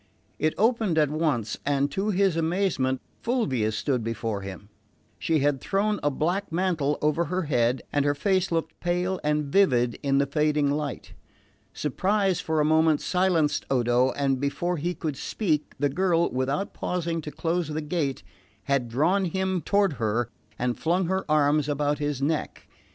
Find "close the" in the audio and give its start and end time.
17.29-17.79